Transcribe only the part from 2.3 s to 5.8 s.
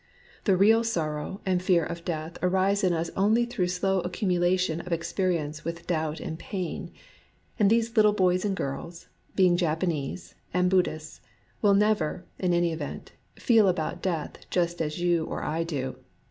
arise in us only through slow accumulation of expe rience